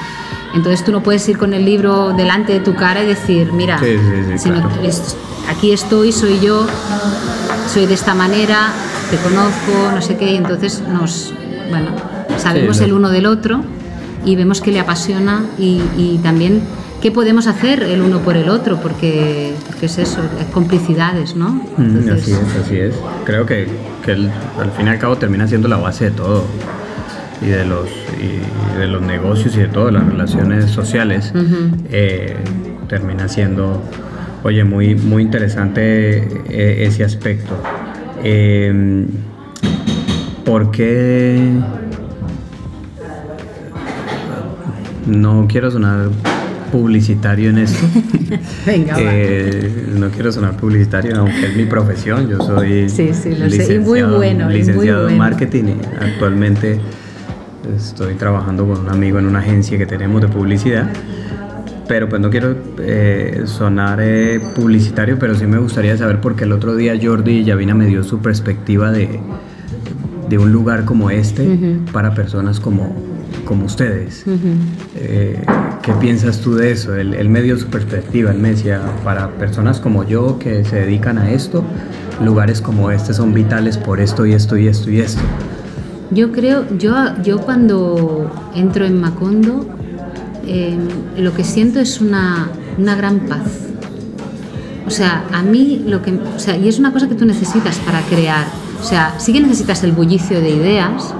[0.54, 3.80] Entonces tú no puedes ir con el libro delante de tu cara y decir, mira,
[5.48, 6.66] aquí estoy, soy yo,
[7.72, 8.72] soy de esta manera,
[9.10, 11.32] te conozco, no sé qué, y entonces nos,
[11.70, 11.90] bueno,
[12.38, 13.62] sabemos el uno del otro
[14.24, 16.62] y vemos que le apasiona y, también
[17.04, 21.62] qué podemos hacer el uno por el otro, porque, es eso, es complicidades, ¿no?
[21.76, 22.94] Mm, así es, así es.
[23.26, 23.68] Creo que,
[24.02, 26.46] que al fin y al cabo termina siendo la base de todo
[27.42, 31.30] y de los, y de los negocios y de todas las relaciones sociales,
[31.90, 32.36] eh,
[32.88, 33.82] termina siendo,
[34.42, 37.52] oye, muy, muy interesante eh, ese aspecto.
[38.22, 39.06] Eh,
[40.46, 41.52] porque
[45.06, 46.08] no quiero sonar
[46.74, 47.86] publicitario en esto.
[48.66, 52.28] Venga, eh, no quiero sonar publicitario, aunque es mi profesión.
[52.28, 53.78] Yo soy sí, sí, lo licenciado, sé.
[53.78, 56.80] muy bueno, licenciado en marketing y actualmente
[57.76, 60.90] Estoy trabajando con un amigo en una agencia que tenemos de publicidad.
[61.88, 66.52] Pero pues no quiero eh, sonar eh, publicitario, pero sí me gustaría saber porque el
[66.52, 69.20] otro día Jordi Yavina me dio su perspectiva de,
[70.28, 72.94] de un lugar como este para personas como,
[73.44, 74.24] como ustedes.
[74.96, 75.42] Eh,
[75.82, 76.94] ¿Qué piensas tú de eso?
[76.94, 80.76] Él, él, me dio su perspectiva, él me decía, para personas como yo que se
[80.76, 81.64] dedican a esto,
[82.22, 85.22] lugares como este son vitales por esto y esto y esto y esto.
[86.10, 89.66] Yo creo, yo, yo cuando entro en Macondo,
[90.46, 93.46] em, lo que siento es una, una, gran paz.
[94.86, 96.12] O sea, a mí lo que.
[96.12, 98.46] O sea, y es una cosa que tú necesitas para crear.
[98.80, 101.14] O sea, sí que necesitas el bullicio de ideas,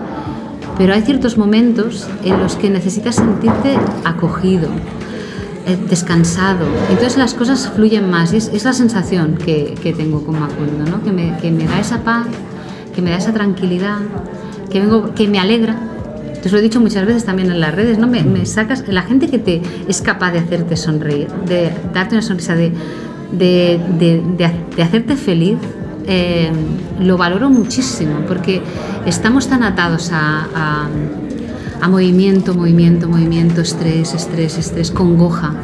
[0.79, 4.69] pero hay ciertos momentos en los que necesitas sentirte acogido,
[5.67, 6.67] eh, descansado.
[6.91, 8.33] Entonces las cosas fluyen más.
[8.33, 11.03] Y es, es la sensación que, tengo con Macondo, ¿no?
[11.03, 12.27] que, me, que me da esa paz,
[12.95, 13.99] que me da esa tranquilidad
[14.75, 15.77] que, vengo, que me alegra.
[16.43, 18.09] Te lo he dicho muchas veces también en las redes, ¿no?
[18.09, 22.57] Me, sacas, la gente que te es capaz de hacerte sonreír, de darte una sonrisa,
[22.57, 22.73] de,
[23.33, 23.81] de,
[24.77, 25.57] de, hacerte feliz,
[26.07, 26.51] eh,
[27.01, 28.63] lo valoro muchísimo porque
[29.07, 30.89] estamos tan atados a,
[31.81, 35.55] a, movimiento, movimiento, movimiento, estrés, estrés, estrés, congoja.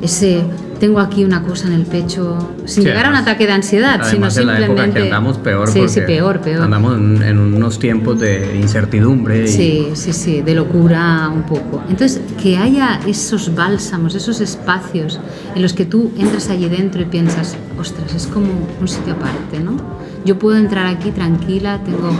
[0.00, 0.44] Ese
[0.78, 4.30] tengo aquí una cosa en el pecho, sin llegar a un ataque de ansiedad, sino
[4.30, 5.02] simplemente...
[5.02, 6.62] andamos peor sí, sí, peor, peor.
[6.62, 9.46] Andamos en, unos tiempos de incertidumbre.
[9.48, 11.82] Sí, sí, sí, de locura un poco.
[11.88, 15.20] Entonces, que haya esos bálsamos, esos espacios
[15.54, 18.48] en los que tú entras allí dentro y piensas, ostras, es como
[18.80, 19.76] un sitio aparte, ¿no?
[20.24, 22.10] Yo puedo entrar aquí tranquila, tengo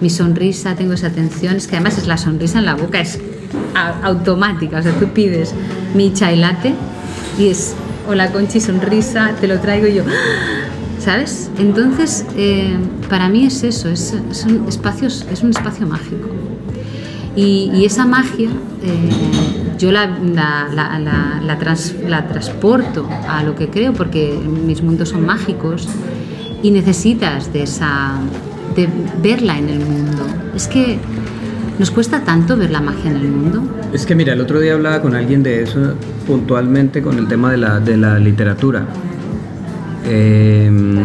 [0.00, 3.18] mi sonrisa, tengo esa atención, es que además es la sonrisa en la boca, es
[4.02, 5.54] automática, o sea, tú pides
[5.94, 6.74] mi chai latte
[7.38, 7.74] y es
[8.08, 10.04] hola Conchi, sonrisa, te lo traigo yo.
[10.98, 11.50] ¿Sabes?
[11.58, 12.76] Entonces, eh,
[13.08, 14.14] para mí es eso, es,
[14.46, 16.28] un, espacios, es un espacio mágico.
[17.36, 18.48] Y, esa magia
[18.82, 19.10] eh,
[19.78, 20.68] yo la, la,
[21.42, 25.88] la, transporto a lo que creo, porque mis mundos son mágicos
[26.62, 28.12] y necesitas de, esa,
[28.76, 28.88] de
[29.20, 30.24] verla en el mundo.
[30.54, 30.98] Es que
[31.78, 33.62] ¿Nos cuesta tanto ver la magia en el mundo?
[33.92, 37.50] Es que mira, el otro día hablaba con alguien de eso puntualmente con el tema
[37.50, 38.86] de la, de la literatura.
[40.08, 41.04] Em,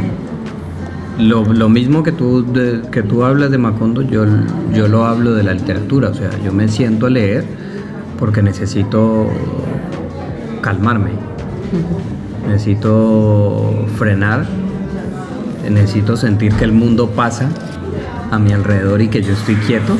[1.18, 2.46] lo, mismo que tú,
[2.92, 4.26] que tú hablas de Macondo, yo,
[4.72, 6.10] yo lo hablo de la literatura.
[6.10, 7.46] O sea, yo me siento a leer
[8.20, 9.28] porque necesito
[10.62, 11.12] calmarme.
[12.48, 14.46] Necesito frenar.
[15.68, 17.50] Necesito sentir que el mundo pasa
[18.30, 19.96] a mi alrededor y que yo estoy quieto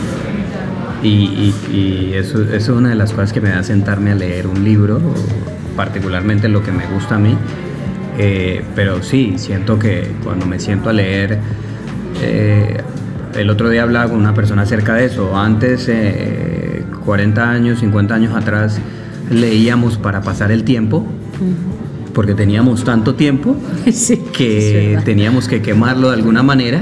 [1.02, 4.64] Y, eso, eso, es una de las cosas que me da sentarme a leer un
[4.64, 5.00] libro,
[5.76, 7.36] particularmente lo que me gusta a mí.
[8.18, 11.40] Eh, pero sí, siento que cuando me siento a leer,
[12.22, 12.82] eh,
[13.36, 15.38] el otro día hablaba con una persona acerca de eso.
[15.38, 15.90] Antes,
[17.06, 18.80] 40 eh, años, 50 años atrás,
[19.32, 21.08] leíamos para pasar el tiempo.
[22.14, 23.56] Porque teníamos tanto tiempo
[24.34, 26.82] que teníamos que quemarlo de alguna manera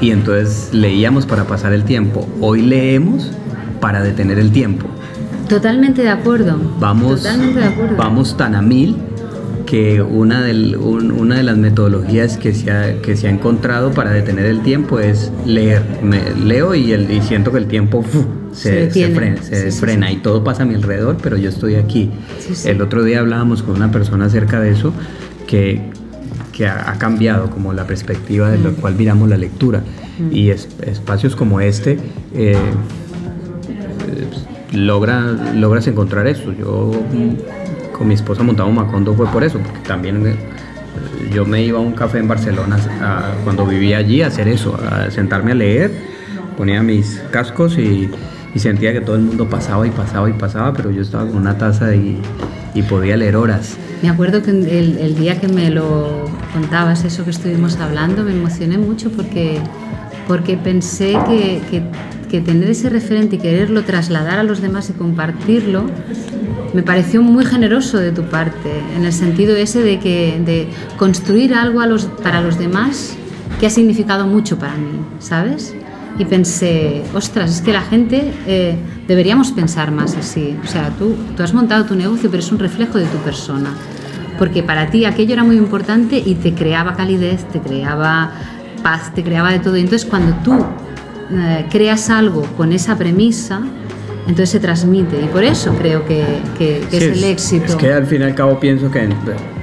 [0.00, 2.28] y entonces leíamos para pasar el tiempo.
[2.40, 3.30] Hoy leemos
[3.80, 4.86] para detener el tiempo.
[5.48, 6.58] Totalmente de acuerdo.
[6.80, 7.96] Vamos, Totalmente de acuerdo.
[7.96, 8.96] vamos tan a mil
[9.64, 14.12] que una, del, una de las metodologías que se, ha, que se ha encontrado para
[14.12, 15.82] detener el tiempo es leer.
[16.02, 18.04] Me, leo y, el, y siento que el tiempo
[18.52, 22.10] se, se, frena, se frena y todo pasa a mi alrededor, pero yo estoy aquí.
[22.64, 24.92] El otro día hablábamos con una persona acerca de eso
[25.46, 25.90] que,
[26.56, 28.74] que ha, cambiado como la perspectiva de lo mm.
[28.76, 29.82] cual miramos la lectura.
[30.18, 30.32] Mm.
[30.32, 31.98] Y espacios como este...
[32.34, 32.56] Eh,
[34.72, 35.20] logra,
[35.54, 36.52] logras encontrar eso.
[36.52, 36.90] Yo
[37.96, 40.36] con mi esposa montaba un Macondo fue por eso, porque también eh,
[41.32, 42.78] yo me iba a un café en Barcelona
[43.44, 45.90] cuando vivía allí a hacer eso, a sentarme a leer,
[46.56, 48.10] ponía mis cascos y,
[48.56, 51.58] sentía que todo el mundo pasaba y pasaba y pasaba, pero yo estaba con una
[51.58, 52.18] taza y,
[52.82, 53.76] podía leer horas.
[54.02, 58.78] Me acuerdo que el, día que me lo contabas, eso que estuvimos hablando, me emocioné
[58.78, 59.58] mucho porque,
[60.28, 61.82] porque pensé que, que,
[62.28, 65.86] que tener ese referente y quererlo trasladar a los demás y compartirlo
[66.76, 71.54] me pareció muy generoso de tu parte, en el sentido ese de, que, de construir
[71.54, 73.16] algo a los, para los demás
[73.58, 75.74] que ha significado mucho para mí, ¿sabes?
[76.18, 78.76] Y pensé, ostras, es que la gente eh,
[79.06, 80.56] deberíamos pensar más así.
[80.64, 83.70] O sea, tú, tú has montado tu negocio, pero es un reflejo de tu persona.
[84.38, 88.32] Porque para ti aquello era muy importante y te creaba calidez, te creaba
[88.82, 89.76] paz, te creaba de todo.
[89.76, 90.54] Y entonces cuando tú
[91.32, 93.60] eh, creas algo con esa premisa,
[94.28, 96.40] entonces se transmite y por eso creo que,
[96.90, 97.66] es el éxito.
[97.66, 99.08] Es que al fin y al cabo pienso que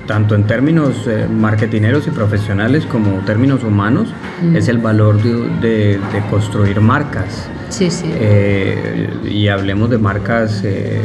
[0.07, 4.09] tanto en términos eh, marketineros y profesionales como términos humanos
[4.41, 4.55] mm.
[4.55, 7.47] es el valor de, construir marcas.
[7.69, 8.05] Sí, sí.
[8.13, 11.01] Eh, y hablemos de marcas, eh,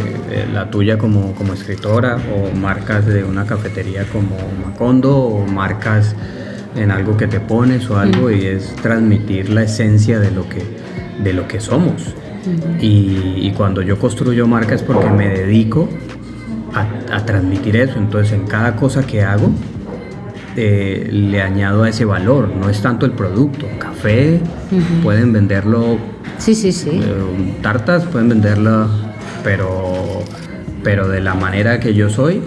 [0.53, 6.15] la tuya como, como escritora o marcas de una cafetería como Macondo o marcas
[6.77, 8.33] en algo que te pones o algo mm.
[8.33, 10.63] y es transmitir la esencia de lo que,
[11.23, 12.15] de lo que somos
[12.81, 15.89] y, cuando yo construyo marcas porque me dedico
[17.11, 17.99] a, transmitir eso.
[17.99, 19.51] Entonces en cada cosa que hago
[20.57, 22.49] eh, le añado a ese valor.
[22.49, 23.67] No es tanto el producto.
[23.79, 24.41] Café
[25.03, 25.99] pueden venderlo.
[26.39, 26.91] Sí, sí, sí.
[26.93, 28.89] Eh, tartas pueden venderlo,
[29.43, 30.23] pero,
[30.83, 32.43] pero de la manera que yo soy.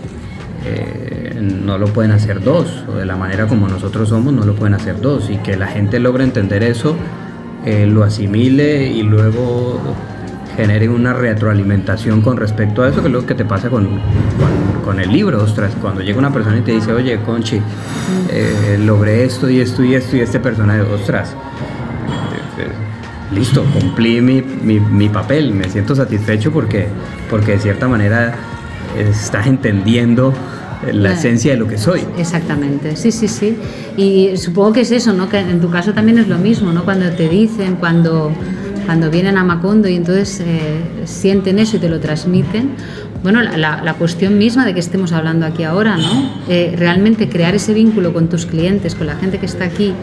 [0.65, 4.53] Eh, no lo pueden hacer dos, o de la manera como nosotros somos, no lo
[4.53, 6.95] pueden hacer dos, y que la gente logre entender eso
[7.65, 9.79] eh, lo asimile y luego
[10.61, 13.99] genere una retroalimentación con respecto a eso, que es lo que te pasa con,
[14.85, 17.59] con, el libro, ostras, cuando llega una persona y te dice, oye, Conchi,
[18.29, 21.35] eh, logré esto y esto y esto y este personaje, ostras,
[22.59, 26.85] eh, listo, cumplí mi, mi, mi, papel, me siento satisfecho porque,
[27.27, 28.35] porque de cierta manera
[28.95, 30.31] estás entendiendo
[30.93, 32.01] la esencia de lo que soy.
[32.19, 33.57] Exactamente, sí, sí, sí.
[33.97, 35.27] Y supongo que es eso, ¿no?
[35.27, 36.83] Que en tu caso también es lo mismo, ¿no?
[36.83, 38.31] Cuando te dicen, cuando,
[38.85, 42.71] cuando vienen a Macondo y entonces eh, sienten eso y te lo transmiten.
[43.23, 46.41] Bueno, la, la, cuestión misma de que estemos hablando aquí ahora, ¿no?
[46.49, 49.93] Eh, realmente crear ese vínculo con tus clientes, con la gente que está aquí,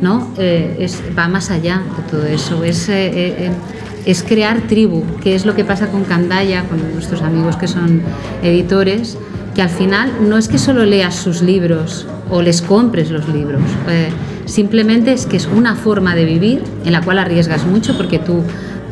[0.00, 0.32] ¿no?
[0.38, 2.62] Eh, es, va más allá de todo eso.
[2.62, 7.66] Es, es crear tribu, que es lo que pasa con Candaya, con nuestros amigos que
[7.66, 8.00] son
[8.42, 9.18] editores
[9.54, 13.62] que al final no es que solo leas sus libros o les compres los libros,
[13.88, 14.08] eh,
[14.44, 18.42] simplemente es que es una forma de vivir en la cual arriesgas mucho porque tú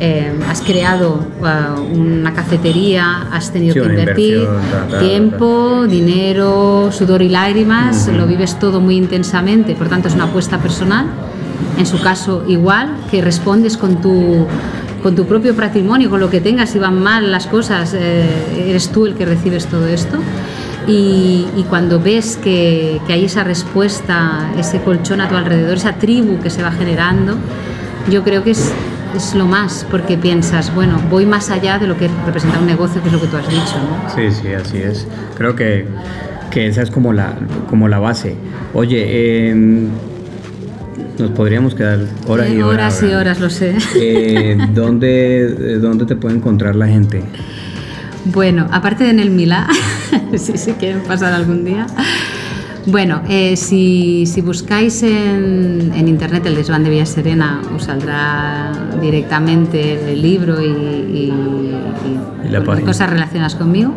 [0.03, 4.49] eh, has creado uh, una cafetería, has tenido que invertir
[4.99, 10.59] tiempo, dinero, sudor y lágrimas, lo vives todo muy intensamente, por tanto es una apuesta
[10.59, 11.07] personal.
[11.77, 14.47] En su caso igual, que respondes con tu
[15.03, 18.27] con tu propio patrimonio, con lo que tengas, si van mal las cosas, eh,
[18.69, 20.19] eres tú el que recibes todo esto.
[20.93, 26.51] Y, cuando ves que, hay esa respuesta, ese colchón a tu alrededor, esa tribu que
[26.51, 27.37] se va generando,
[28.11, 28.73] yo creo que es,
[29.15, 33.01] es lo más, porque piensas, bueno, voy más allá de lo que representa un negocio,
[33.03, 33.77] que es lo que tú has dicho.
[33.79, 34.15] ¿no?
[34.15, 35.07] Sí, sí, así es.
[35.37, 35.87] Creo que,
[36.51, 37.35] que esa es como la,
[37.69, 38.35] como la base.
[38.75, 39.55] Oye, eh,
[41.19, 43.01] nos podríamos quedar horas y horas.
[43.01, 43.77] Horas y horas, lo sé.
[43.95, 47.23] Eh, ¿dónde, ¿Dónde te puede encontrar la gente?
[48.27, 49.67] Bueno, aparte de en el Milá,
[50.37, 51.87] si se quieren pasar algún día,
[52.87, 58.73] Bueno, eh, si, si, buscáis en, en, internet el desván de Villa Serena, os saldrá
[59.01, 61.33] directamente el libro y, y,
[62.49, 63.95] y, cosas relacionadas conmigo.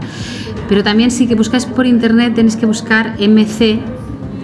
[0.67, 3.79] Pero también si que buscáis por internet tenéis que buscar MC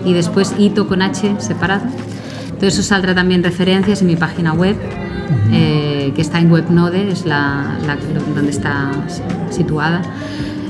[0.06, 1.86] y después Ito con H separado.
[2.46, 4.76] Entonces os saldrá también referencias en mi página web,
[5.52, 7.98] eh, que está en Webnode, es la, la,
[8.36, 8.92] donde está
[9.50, 10.02] situada.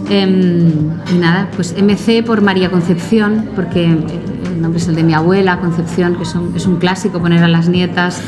[0.09, 0.71] Eh,
[1.13, 5.59] y nada, pues MC por María Concepción, porque el nombre es el de mi abuela,
[5.59, 8.21] Concepción, que es un, es un clásico poner a las nietas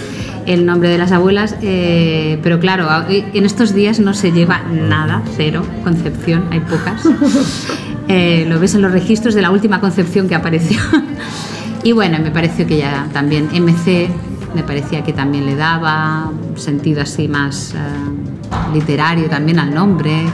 [0.46, 5.22] el nombre de las abuelas, eh, pero claro, en estos días no se lleva nada,
[5.36, 7.04] cero, Concepción, hay pocas.
[8.08, 10.82] Eh, lo ves en los registros de la última Concepción que apareció.
[11.84, 14.10] y bueno, me pareció que ya también MC
[14.54, 20.26] me parecía que también le daba sentido así más uh, literario también al nombre.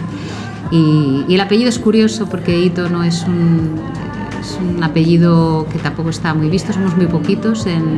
[0.71, 3.79] Y, y, el apellido es curioso porque Ito no es un,
[4.47, 7.65] es un apellido que tampoco está muy visto, somos muy poquitos.
[7.65, 7.97] En,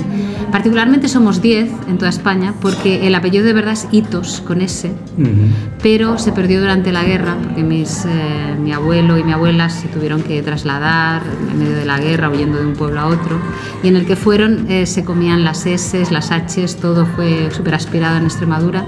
[0.52, 4.88] particularmente somos 10 en toda España porque el apellido de verdad es Itos con S,
[4.88, 5.52] uh -huh.
[5.82, 9.88] pero se perdió durante la guerra porque mis, eh, mi abuelo y mi abuela se
[9.88, 11.22] tuvieron que trasladar
[11.52, 13.38] en medio de la guerra huyendo de un pueblo a otro
[13.84, 17.76] y en el que fueron eh, se comían las S, las H, todo fue súper
[17.76, 18.86] aspirado en Extremadura.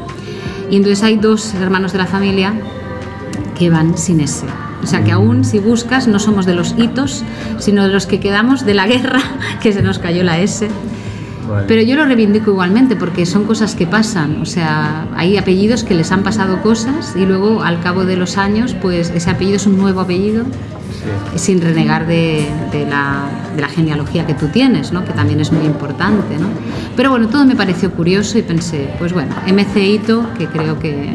[0.70, 2.54] Y entonces hay dos hermanos de la familia
[3.58, 4.46] que van sin S.
[4.84, 7.24] O sea que aún si buscas no somos de los hitos,
[7.60, 9.22] sino de los que quedamos de la guerra,
[9.62, 10.68] que se nos cayó la S.
[11.50, 11.66] Vale.
[11.68, 14.42] Pero yo lo reivindico igualmente porque son cosas que pasan.
[14.42, 18.38] O sea, hay apellidos que les han pasado cosas y luego al cabo de los
[18.38, 20.46] años, pues ese apellido es un nuevo apellido
[21.34, 21.40] sí.
[21.40, 23.26] sin renegar de, de, la,
[23.56, 25.04] de, la, genealogía que tú tienes, ¿no?
[25.04, 26.38] que también es muy importante.
[26.38, 26.48] ¿no?
[26.96, 31.10] Pero bueno, todo me pareció curioso y pensé, pues bueno, MC Hito, que creo que,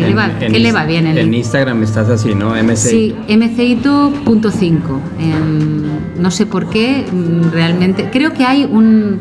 [0.00, 1.06] en, le, va, en, que le, va, bien.
[1.06, 2.50] En, en Instagram estás así, ¿no?
[2.54, 4.74] MC Sí, mcito.5.
[5.18, 5.32] Eh,
[6.18, 8.10] no sé por qué, mm, realmente.
[8.10, 9.20] Creo que hay un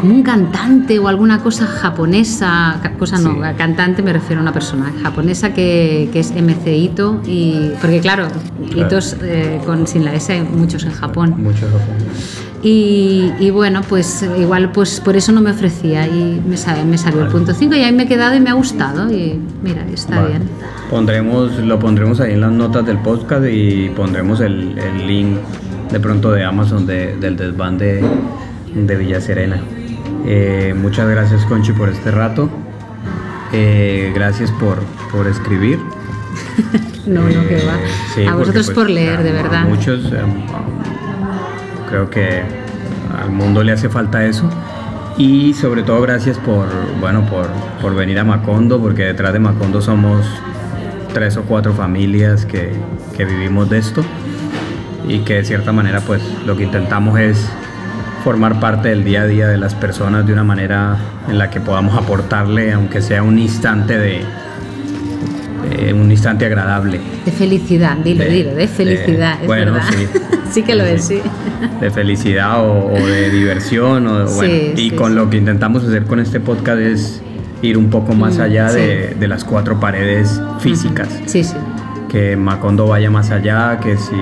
[0.00, 3.40] como un cantante o alguna cosa japonesa, cosa no, sí.
[3.56, 8.28] cantante me refiero a una persona japonesa que, que es MC Ito, y, porque claro,
[8.70, 8.86] claro.
[8.86, 11.34] Itos eh, con, sin la S hay muchos en Japón.
[11.38, 11.94] Muchos en Japón.
[12.62, 17.18] Y, y, bueno, pues igual pues por eso no me ofrecía y me, me salió
[17.18, 17.26] vale.
[17.26, 20.16] el punto 5 y ahí me he quedado y me ha gustado y mira, está
[20.20, 20.28] vale.
[20.28, 20.42] bien.
[20.88, 25.36] Pondremos, lo pondremos ahí en las notas del podcast y pondremos el, el link
[25.92, 28.02] de pronto de Amazon de, del desván de,
[28.74, 29.60] de Villa Serena.
[30.26, 32.48] Eh, muchas gracias Conchi por este rato.
[33.52, 34.78] Eh, gracias por,
[35.12, 35.78] por escribir.
[37.06, 37.78] no, no, que va.
[38.14, 39.64] Sí, a vosotros porque, pues, por leer, de verdad.
[39.64, 40.22] Muchos, eh,
[41.88, 42.42] creo que
[43.22, 44.48] al mundo le hace falta eso.
[45.16, 46.66] Y sobre todo gracias por,
[47.00, 47.46] bueno, por,
[47.80, 50.26] por venir a Macondo, porque detrás de Macondo somos
[51.12, 52.72] tres o cuatro familias que,
[53.16, 54.04] que vivimos de esto
[55.08, 57.48] y que de cierta manera pues lo que intentamos es
[58.24, 60.96] formar parte del día a día de las personas de una manera
[61.28, 64.22] en la que podamos aportarle, aunque sea un instante de,
[65.70, 67.00] de un instante agradable.
[67.26, 69.40] De felicidad, dilo, de, dilo, de felicidad.
[69.40, 69.88] De, bueno, verdad.
[69.94, 70.06] sí.
[70.52, 71.20] sí que lo es, sí.
[71.82, 74.06] De felicidad o, o de diversión.
[74.06, 77.22] O, sí, bueno, y sí, con lo que intentamos hacer con este podcast es
[77.60, 78.80] ir un poco más allá sí.
[78.80, 81.08] de, de, las cuatro paredes físicas.
[81.26, 81.56] Sí, sí.
[82.14, 84.14] Que Macondo vaya más allá, que si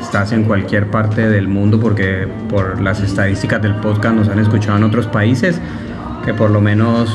[0.00, 4.78] estás en cualquier parte del mundo, porque por las estadísticas del podcast nos han escuchado
[4.78, 5.60] en otros países,
[6.24, 7.08] que por lo menos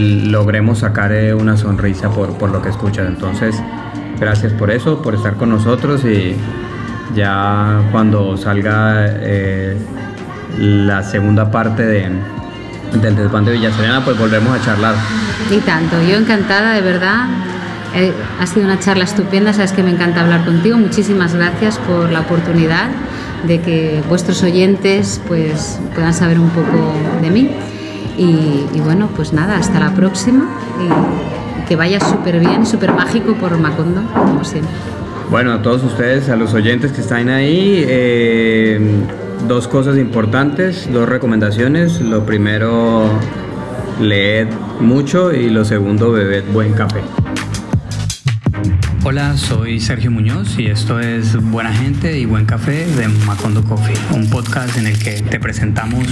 [0.00, 3.06] logremos sacar eh, una sonrisa por, lo que escuchas.
[3.06, 3.54] Entonces,
[4.18, 6.34] gracias por eso, por estar con nosotros y
[7.14, 9.76] ya cuando salga eh,
[10.56, 12.08] la segunda parte de,
[12.94, 14.94] del desván de Villa Serena, pues volvemos a charlar.
[15.50, 17.26] Y tanto, yo encantada, de verdad.
[17.94, 20.76] Eh, ha sido una charla estupenda, sabes que me encanta hablar contigo.
[20.76, 22.90] Muchísimas gracias por la oportunidad
[23.46, 26.92] de que vuestros oyentes pues, puedan saber un poco
[27.22, 27.50] de mí.
[28.18, 30.48] Y, y bueno, pues nada, hasta la próxima
[30.80, 34.70] y que vaya súper bien, súper mágico por Macondo, como siempre.
[35.30, 38.78] Bueno, a todos ustedes, a los oyentes que están ahí, eh,
[39.48, 42.00] dos cosas importantes, dos recomendaciones.
[42.00, 43.08] Lo primero,
[44.00, 44.48] leed
[44.80, 47.00] mucho y lo segundo, bebed buen café.
[49.06, 53.94] Hola, soy Sergio Muñoz y esto es Buena Gente y Buen Café de Macondo Coffee,
[54.14, 56.08] un podcast en el que te presentamos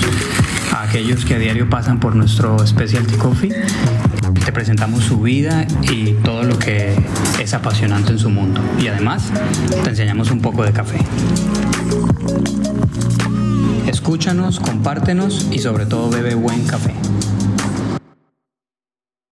[0.72, 3.54] a aquellos que a diario pasan por nuestro Specialty Coffee.
[4.44, 6.94] Te presentamos su vida y todo lo que
[7.40, 8.60] es apasionante en su mundo.
[8.78, 9.32] Y además,
[9.82, 10.98] te enseñamos un poco de café.
[13.86, 16.92] Escúchanos, compártenos y sobre todo bebe buen café.